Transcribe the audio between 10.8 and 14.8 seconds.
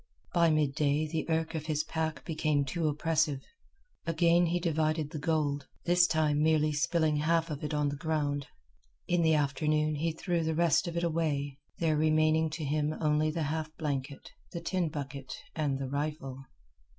of it away, there remaining to him only the half blanket, the